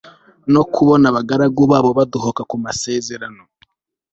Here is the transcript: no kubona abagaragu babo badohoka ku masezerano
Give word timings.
no 0.53 0.63
kubona 0.73 1.05
abagaragu 1.11 1.61
babo 1.71 1.89
badohoka 1.99 2.41
ku 2.49 2.55
masezerano 2.65 3.43